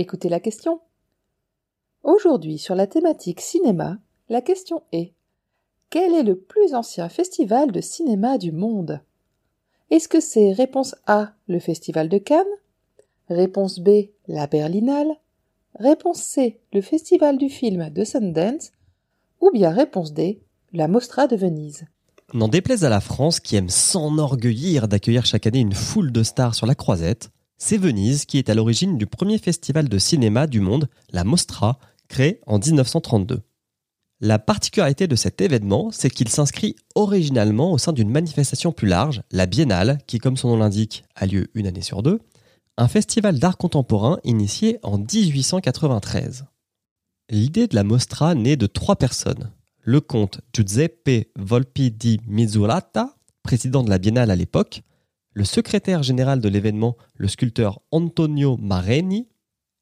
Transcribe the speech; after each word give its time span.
écoutez 0.00 0.28
la 0.28 0.40
question. 0.40 0.80
Aujourd'hui, 2.02 2.58
sur 2.58 2.74
la 2.74 2.86
thématique 2.86 3.40
cinéma, 3.40 3.98
la 4.28 4.40
question 4.40 4.82
est 4.92 5.12
Quel 5.90 6.14
est 6.14 6.22
le 6.22 6.36
plus 6.36 6.74
ancien 6.74 7.08
festival 7.08 7.72
de 7.72 7.80
cinéma 7.80 8.38
du 8.38 8.52
monde? 8.52 9.00
Est-ce 9.90 10.08
que 10.08 10.20
c'est 10.20 10.52
réponse 10.52 10.96
A, 11.06 11.32
le 11.46 11.58
Festival 11.60 12.08
de 12.08 12.18
Cannes? 12.18 12.44
Réponse 13.28 13.78
B, 13.78 14.08
la 14.26 14.46
Berlinale? 14.46 15.12
Réponse 15.78 16.22
C, 16.22 16.60
le 16.72 16.80
Festival 16.80 17.38
du 17.38 17.48
film 17.48 17.90
de 17.90 18.04
Sundance? 18.04 18.72
Ou 19.40 19.50
bien 19.52 19.70
réponse 19.70 20.12
D, 20.12 20.40
la 20.72 20.88
Mostra 20.88 21.26
de 21.26 21.36
Venise? 21.36 21.86
N'en 22.34 22.48
déplaise 22.48 22.84
à 22.84 22.88
la 22.88 23.00
France 23.00 23.38
qui 23.38 23.54
aime 23.54 23.68
s'enorgueillir 23.68 24.88
d'accueillir 24.88 25.24
chaque 25.24 25.46
année 25.46 25.60
une 25.60 25.74
foule 25.74 26.10
de 26.10 26.24
stars 26.24 26.56
sur 26.56 26.66
la 26.66 26.74
croisette, 26.74 27.30
c'est 27.58 27.78
Venise 27.78 28.24
qui 28.24 28.38
est 28.38 28.50
à 28.50 28.54
l'origine 28.54 28.98
du 28.98 29.06
premier 29.06 29.38
festival 29.38 29.88
de 29.88 29.98
cinéma 29.98 30.46
du 30.46 30.60
monde, 30.60 30.88
la 31.10 31.24
Mostra, 31.24 31.78
créé 32.08 32.40
en 32.46 32.58
1932. 32.58 33.42
La 34.20 34.38
particularité 34.38 35.06
de 35.06 35.16
cet 35.16 35.40
événement, 35.40 35.90
c'est 35.90 36.10
qu'il 36.10 36.28
s'inscrit 36.28 36.76
originalement 36.94 37.72
au 37.72 37.78
sein 37.78 37.92
d'une 37.92 38.10
manifestation 38.10 38.72
plus 38.72 38.88
large, 38.88 39.22
la 39.30 39.46
Biennale, 39.46 39.98
qui, 40.06 40.18
comme 40.18 40.36
son 40.36 40.48
nom 40.48 40.56
l'indique, 40.56 41.04
a 41.14 41.26
lieu 41.26 41.48
une 41.54 41.66
année 41.66 41.82
sur 41.82 42.02
deux, 42.02 42.20
un 42.78 42.88
festival 42.88 43.38
d'art 43.38 43.58
contemporain 43.58 44.18
initié 44.24 44.78
en 44.82 44.98
1893. 44.98 46.46
L'idée 47.30 47.66
de 47.66 47.74
la 47.74 47.84
Mostra 47.84 48.34
naît 48.34 48.56
de 48.56 48.66
trois 48.66 48.96
personnes 48.96 49.50
le 49.86 50.00
comte 50.00 50.40
Giuseppe 50.52 51.30
Volpi 51.36 51.92
di 51.92 52.20
Misurata, 52.26 53.14
président 53.44 53.84
de 53.84 53.88
la 53.88 53.98
Biennale 53.98 54.32
à 54.32 54.36
l'époque, 54.36 54.82
le 55.36 55.44
secrétaire 55.44 56.02
général 56.02 56.40
de 56.40 56.48
l'événement, 56.48 56.96
le 57.14 57.28
sculpteur 57.28 57.82
Antonio 57.90 58.56
Mareni, 58.56 59.28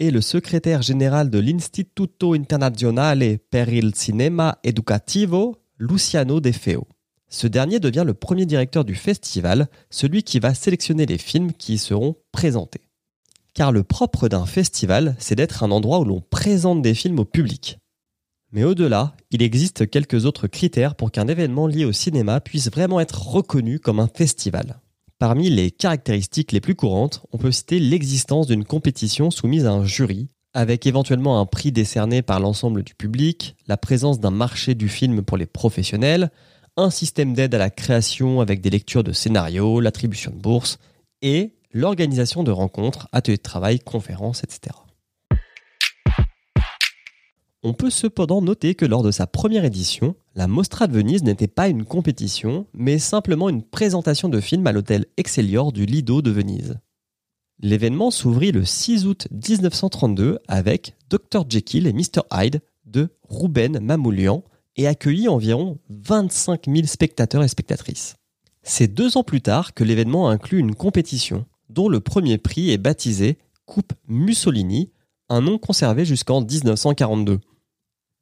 et 0.00 0.10
le 0.10 0.20
secrétaire 0.20 0.82
général 0.82 1.30
de 1.30 1.38
l'Istituto 1.38 2.34
Internazionale 2.34 3.38
per 3.38 3.68
il 3.72 3.94
Cinema 3.94 4.58
Educativo, 4.64 5.62
Luciano 5.78 6.40
De 6.40 6.50
Feo. 6.50 6.88
Ce 7.28 7.46
dernier 7.46 7.78
devient 7.78 8.02
le 8.04 8.14
premier 8.14 8.46
directeur 8.46 8.84
du 8.84 8.96
festival, 8.96 9.68
celui 9.90 10.24
qui 10.24 10.40
va 10.40 10.54
sélectionner 10.54 11.06
les 11.06 11.18
films 11.18 11.52
qui 11.52 11.74
y 11.74 11.78
seront 11.78 12.16
présentés. 12.32 12.88
Car 13.54 13.70
le 13.70 13.84
propre 13.84 14.26
d'un 14.26 14.46
festival, 14.46 15.14
c'est 15.20 15.36
d'être 15.36 15.62
un 15.62 15.70
endroit 15.70 16.00
où 16.00 16.04
l'on 16.04 16.20
présente 16.20 16.82
des 16.82 16.94
films 16.94 17.20
au 17.20 17.24
public. 17.24 17.78
Mais 18.50 18.64
au-delà, 18.64 19.14
il 19.30 19.40
existe 19.40 19.88
quelques 19.88 20.24
autres 20.24 20.48
critères 20.48 20.96
pour 20.96 21.12
qu'un 21.12 21.28
événement 21.28 21.68
lié 21.68 21.84
au 21.84 21.92
cinéma 21.92 22.40
puisse 22.40 22.72
vraiment 22.72 22.98
être 22.98 23.28
reconnu 23.28 23.78
comme 23.78 24.00
un 24.00 24.10
festival. 24.12 24.80
Parmi 25.26 25.48
les 25.48 25.70
caractéristiques 25.70 26.52
les 26.52 26.60
plus 26.60 26.74
courantes, 26.74 27.22
on 27.32 27.38
peut 27.38 27.50
citer 27.50 27.80
l'existence 27.80 28.46
d'une 28.46 28.66
compétition 28.66 29.30
soumise 29.30 29.64
à 29.64 29.72
un 29.72 29.86
jury, 29.86 30.28
avec 30.52 30.86
éventuellement 30.86 31.40
un 31.40 31.46
prix 31.46 31.72
décerné 31.72 32.20
par 32.20 32.40
l'ensemble 32.40 32.82
du 32.82 32.94
public, 32.94 33.56
la 33.66 33.78
présence 33.78 34.20
d'un 34.20 34.30
marché 34.30 34.74
du 34.74 34.90
film 34.90 35.22
pour 35.22 35.38
les 35.38 35.46
professionnels, 35.46 36.30
un 36.76 36.90
système 36.90 37.32
d'aide 37.32 37.54
à 37.54 37.58
la 37.58 37.70
création 37.70 38.42
avec 38.42 38.60
des 38.60 38.68
lectures 38.68 39.02
de 39.02 39.12
scénarios, 39.12 39.80
l'attribution 39.80 40.30
de 40.30 40.36
bourses, 40.36 40.78
et 41.22 41.54
l'organisation 41.72 42.42
de 42.42 42.50
rencontres, 42.50 43.08
ateliers 43.12 43.38
de 43.38 43.42
travail, 43.42 43.78
conférences, 43.78 44.44
etc. 44.44 44.76
On 47.62 47.72
peut 47.72 47.88
cependant 47.88 48.42
noter 48.42 48.74
que 48.74 48.84
lors 48.84 49.02
de 49.02 49.10
sa 49.10 49.26
première 49.26 49.64
édition, 49.64 50.16
la 50.36 50.48
Mostra 50.48 50.88
de 50.88 50.92
Venise 50.92 51.22
n'était 51.22 51.46
pas 51.46 51.68
une 51.68 51.84
compétition, 51.84 52.66
mais 52.74 52.98
simplement 52.98 53.48
une 53.48 53.62
présentation 53.62 54.28
de 54.28 54.40
films 54.40 54.66
à 54.66 54.72
l'hôtel 54.72 55.06
Excellior 55.16 55.72
du 55.72 55.86
Lido 55.86 56.22
de 56.22 56.30
Venise. 56.30 56.78
L'événement 57.60 58.10
s'ouvrit 58.10 58.50
le 58.50 58.64
6 58.64 59.06
août 59.06 59.28
1932 59.30 60.40
avec 60.48 60.96
Dr 61.08 61.44
Jekyll 61.48 61.86
et 61.86 61.92
Mr 61.92 62.22
Hyde 62.32 62.62
de 62.84 63.10
Ruben 63.28 63.78
Mamoulian 63.78 64.42
et 64.76 64.88
accueillit 64.88 65.28
environ 65.28 65.78
25 65.88 66.66
000 66.66 66.86
spectateurs 66.86 67.44
et 67.44 67.48
spectatrices. 67.48 68.16
C'est 68.64 68.88
deux 68.92 69.16
ans 69.16 69.22
plus 69.22 69.40
tard 69.40 69.72
que 69.72 69.84
l'événement 69.84 70.28
inclut 70.28 70.58
une 70.58 70.74
compétition 70.74 71.46
dont 71.68 71.88
le 71.88 72.00
premier 72.00 72.38
prix 72.38 72.72
est 72.72 72.78
baptisé 72.78 73.38
Coupe 73.66 73.92
Mussolini, 74.08 74.90
un 75.28 75.40
nom 75.40 75.58
conservé 75.58 76.04
jusqu'en 76.04 76.40
1942. 76.40 77.38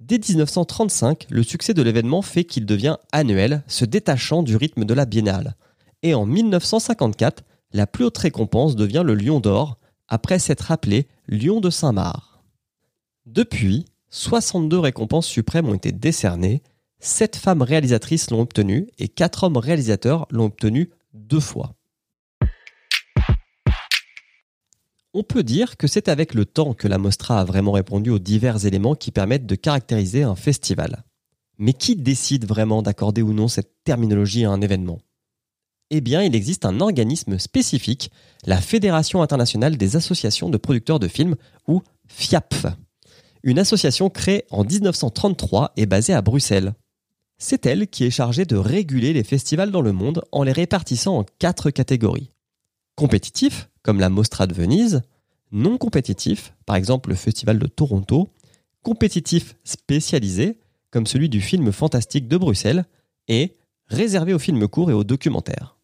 Dès 0.00 0.18
1935, 0.18 1.26
le 1.28 1.42
succès 1.42 1.74
de 1.74 1.82
l'événement 1.82 2.22
fait 2.22 2.44
qu'il 2.44 2.64
devient 2.64 2.96
annuel, 3.12 3.62
se 3.66 3.84
détachant 3.84 4.42
du 4.42 4.56
rythme 4.56 4.86
de 4.86 4.94
la 4.94 5.04
biennale. 5.04 5.56
Et 6.02 6.14
en 6.14 6.24
1954, 6.24 7.44
la 7.72 7.86
plus 7.86 8.06
haute 8.06 8.16
récompense 8.16 8.76
devient 8.76 9.02
le 9.04 9.14
Lion 9.14 9.40
d'Or, 9.40 9.78
après 10.08 10.38
s'être 10.38 10.72
appelé 10.72 11.06
Lion 11.28 11.60
de 11.60 11.68
Saint-Marc. 11.68 12.24
Depuis, 13.26 13.84
62 14.08 14.78
récompenses 14.78 15.26
suprêmes 15.26 15.68
ont 15.68 15.74
été 15.74 15.92
décernées, 15.92 16.62
7 17.00 17.36
femmes 17.36 17.62
réalisatrices 17.62 18.30
l'ont 18.30 18.40
obtenu 18.40 18.88
et 18.98 19.08
4 19.08 19.44
hommes 19.44 19.58
réalisateurs 19.58 20.26
l'ont 20.30 20.46
obtenu 20.46 20.90
deux 21.12 21.40
fois. 21.40 21.74
On 25.12 25.24
peut 25.24 25.42
dire 25.42 25.76
que 25.76 25.88
c'est 25.88 26.08
avec 26.08 26.34
le 26.34 26.44
temps 26.44 26.72
que 26.72 26.86
la 26.86 26.96
Mostra 26.96 27.40
a 27.40 27.44
vraiment 27.44 27.72
répondu 27.72 28.10
aux 28.10 28.20
divers 28.20 28.64
éléments 28.64 28.94
qui 28.94 29.10
permettent 29.10 29.46
de 29.46 29.56
caractériser 29.56 30.22
un 30.22 30.36
festival. 30.36 31.02
Mais 31.58 31.72
qui 31.72 31.96
décide 31.96 32.46
vraiment 32.46 32.80
d'accorder 32.80 33.20
ou 33.20 33.32
non 33.32 33.48
cette 33.48 33.82
terminologie 33.82 34.44
à 34.44 34.50
un 34.50 34.60
événement? 34.60 35.00
Eh 35.90 36.00
bien, 36.00 36.22
il 36.22 36.36
existe 36.36 36.64
un 36.64 36.80
organisme 36.80 37.40
spécifique, 37.40 38.12
la 38.46 38.60
Fédération 38.60 39.20
internationale 39.20 39.76
des 39.76 39.96
associations 39.96 40.48
de 40.48 40.56
producteurs 40.56 41.00
de 41.00 41.08
films, 41.08 41.34
ou 41.66 41.82
FIAPF. 42.06 42.66
Une 43.42 43.58
association 43.58 44.10
créée 44.10 44.44
en 44.50 44.62
1933 44.62 45.72
et 45.76 45.86
basée 45.86 46.12
à 46.12 46.22
Bruxelles. 46.22 46.74
C'est 47.38 47.66
elle 47.66 47.88
qui 47.88 48.04
est 48.04 48.10
chargée 48.10 48.44
de 48.44 48.56
réguler 48.56 49.12
les 49.12 49.24
festivals 49.24 49.72
dans 49.72 49.80
le 49.80 49.92
monde 49.92 50.22
en 50.30 50.44
les 50.44 50.52
répartissant 50.52 51.18
en 51.18 51.24
quatre 51.40 51.70
catégories. 51.70 52.30
Compétitifs, 52.94 53.69
comme 53.82 54.00
la 54.00 54.08
Mostra 54.08 54.46
de 54.46 54.54
Venise, 54.54 55.02
non 55.52 55.78
compétitifs, 55.78 56.54
par 56.66 56.76
exemple 56.76 57.10
le 57.10 57.16
Festival 57.16 57.58
de 57.58 57.66
Toronto, 57.66 58.28
compétitifs 58.82 59.56
spécialisés, 59.64 60.58
comme 60.90 61.06
celui 61.06 61.28
du 61.28 61.40
film 61.40 61.72
fantastique 61.72 62.28
de 62.28 62.36
Bruxelles, 62.36 62.84
et 63.28 63.56
réservés 63.86 64.34
aux 64.34 64.38
films 64.38 64.68
courts 64.68 64.90
et 64.90 64.94
aux 64.94 65.04
documentaires. 65.04 65.76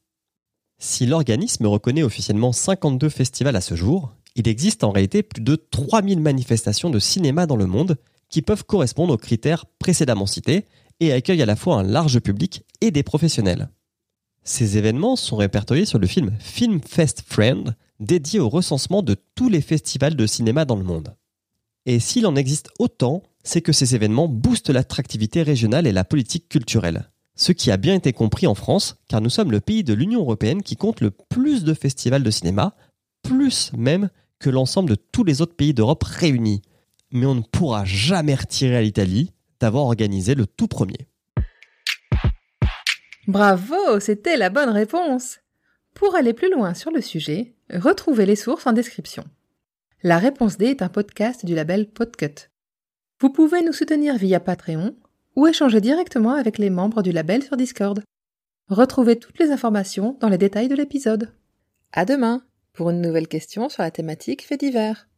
Si 0.78 1.06
l'organisme 1.06 1.66
reconnaît 1.66 2.02
officiellement 2.02 2.52
52 2.52 3.08
festivals 3.08 3.56
à 3.56 3.60
ce 3.60 3.74
jour, 3.74 4.12
il 4.34 4.46
existe 4.46 4.84
en 4.84 4.90
réalité 4.90 5.22
plus 5.22 5.42
de 5.42 5.56
3000 5.56 6.20
manifestations 6.20 6.90
de 6.90 6.98
cinéma 6.98 7.46
dans 7.46 7.56
le 7.56 7.66
monde 7.66 7.96
qui 8.28 8.42
peuvent 8.42 8.64
correspondre 8.64 9.14
aux 9.14 9.18
critères 9.18 9.64
précédemment 9.78 10.26
cités 10.26 10.66
et 11.00 11.12
accueillent 11.12 11.42
à 11.42 11.46
la 11.46 11.56
fois 11.56 11.76
un 11.76 11.82
large 11.82 12.20
public 12.20 12.64
et 12.80 12.90
des 12.90 13.02
professionnels. 13.02 13.70
Ces 14.44 14.76
événements 14.76 15.16
sont 15.16 15.36
répertoriés 15.36 15.86
sur 15.86 15.98
le 15.98 16.06
film 16.06 16.32
Film 16.38 16.80
Fest 16.86 17.22
Friend, 17.26 17.74
dédié 18.00 18.40
au 18.40 18.48
recensement 18.48 19.02
de 19.02 19.16
tous 19.34 19.48
les 19.48 19.60
festivals 19.60 20.16
de 20.16 20.26
cinéma 20.26 20.64
dans 20.64 20.76
le 20.76 20.84
monde. 20.84 21.14
Et 21.86 22.00
s'il 22.00 22.26
en 22.26 22.36
existe 22.36 22.70
autant, 22.78 23.22
c'est 23.44 23.62
que 23.62 23.72
ces 23.72 23.94
événements 23.94 24.28
boostent 24.28 24.70
l'attractivité 24.70 25.42
régionale 25.42 25.86
et 25.86 25.92
la 25.92 26.04
politique 26.04 26.48
culturelle. 26.48 27.10
Ce 27.36 27.52
qui 27.52 27.70
a 27.70 27.76
bien 27.76 27.94
été 27.94 28.12
compris 28.12 28.46
en 28.46 28.54
France, 28.54 28.96
car 29.08 29.20
nous 29.20 29.30
sommes 29.30 29.52
le 29.52 29.60
pays 29.60 29.84
de 29.84 29.94
l'Union 29.94 30.20
européenne 30.20 30.62
qui 30.62 30.76
compte 30.76 31.00
le 31.00 31.10
plus 31.10 31.64
de 31.64 31.74
festivals 31.74 32.22
de 32.22 32.30
cinéma, 32.30 32.74
plus 33.22 33.72
même 33.76 34.08
que 34.38 34.50
l'ensemble 34.50 34.90
de 34.90 34.94
tous 34.94 35.22
les 35.22 35.42
autres 35.42 35.54
pays 35.54 35.74
d'Europe 35.74 36.02
réunis. 36.02 36.62
Mais 37.12 37.26
on 37.26 37.34
ne 37.34 37.42
pourra 37.42 37.84
jamais 37.84 38.34
retirer 38.34 38.76
à 38.76 38.82
l'Italie 38.82 39.32
d'avoir 39.60 39.84
organisé 39.84 40.34
le 40.34 40.46
tout 40.46 40.66
premier. 40.66 41.08
Bravo, 43.26 44.00
c'était 44.00 44.36
la 44.36 44.50
bonne 44.50 44.70
réponse. 44.70 45.38
Pour 45.96 46.14
aller 46.14 46.34
plus 46.34 46.52
loin 46.52 46.74
sur 46.74 46.90
le 46.90 47.00
sujet, 47.00 47.54
retrouvez 47.72 48.26
les 48.26 48.36
sources 48.36 48.66
en 48.66 48.74
description. 48.74 49.24
La 50.02 50.18
réponse 50.18 50.58
D 50.58 50.66
est 50.66 50.82
un 50.82 50.90
podcast 50.90 51.46
du 51.46 51.54
label 51.54 51.88
Podcut. 51.88 52.50
Vous 53.18 53.30
pouvez 53.30 53.62
nous 53.62 53.72
soutenir 53.72 54.18
via 54.18 54.38
Patreon 54.38 54.94
ou 55.36 55.46
échanger 55.46 55.80
directement 55.80 56.34
avec 56.34 56.58
les 56.58 56.68
membres 56.68 57.02
du 57.02 57.12
label 57.12 57.42
sur 57.42 57.56
Discord. 57.56 58.04
Retrouvez 58.68 59.18
toutes 59.18 59.38
les 59.38 59.50
informations 59.50 60.18
dans 60.20 60.28
les 60.28 60.36
détails 60.36 60.68
de 60.68 60.74
l'épisode. 60.74 61.32
À 61.92 62.04
demain 62.04 62.42
pour 62.74 62.90
une 62.90 63.00
nouvelle 63.00 63.26
question 63.26 63.70
sur 63.70 63.82
la 63.82 63.90
thématique 63.90 64.46
fait 64.46 64.58
divers. 64.58 65.08